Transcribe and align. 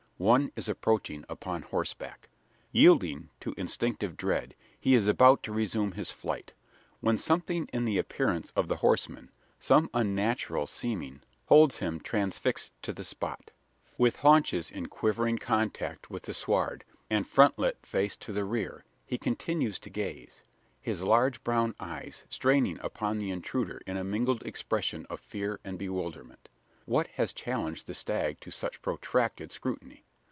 One 0.29 0.51
is 0.55 0.69
approaching 0.69 1.25
upon 1.27 1.63
horseback. 1.63 2.29
Yielding 2.71 3.31
to 3.39 3.55
instinctive 3.57 4.15
dread, 4.15 4.53
he 4.79 4.93
is 4.93 5.07
about 5.07 5.41
to 5.41 5.51
resume 5.51 5.93
his 5.93 6.11
flight: 6.11 6.53
when 6.99 7.17
something 7.17 7.67
in 7.73 7.85
the 7.85 7.97
appearance 7.97 8.51
of 8.55 8.67
the 8.67 8.75
horseman 8.85 9.31
some 9.59 9.89
unnatural 9.95 10.67
seeming 10.67 11.23
holds 11.47 11.77
him 11.79 11.99
transfixed 11.99 12.71
to 12.83 12.93
the 12.93 13.03
spot. 13.03 13.51
With 13.97 14.17
haunches 14.17 14.69
in 14.69 14.89
quivering 14.89 15.39
contact 15.39 16.11
with 16.11 16.21
the 16.21 16.35
sward, 16.35 16.83
and 17.09 17.25
frontlet 17.27 17.79
faced 17.83 18.21
to 18.21 18.31
the 18.31 18.45
rear, 18.45 18.85
he 19.07 19.17
continues 19.17 19.79
to 19.79 19.89
gaze 19.89 20.43
his 20.79 21.01
large 21.01 21.43
brown 21.43 21.73
eyes 21.79 22.25
straining 22.29 22.79
upon 22.81 23.17
the 23.17 23.31
intruder 23.31 23.81
in 23.87 23.97
a 23.97 24.03
mingled 24.03 24.43
expression 24.45 25.07
of 25.09 25.19
fear 25.19 25.59
and 25.63 25.79
bewilderment. 25.79 26.47
What 26.85 27.07
has 27.15 27.33
challenged 27.33 27.87
the 27.87 27.95
stag 27.95 28.39
to 28.41 28.51
such 28.51 28.83
protracted 28.83 29.51
scrutiny? 29.51 30.03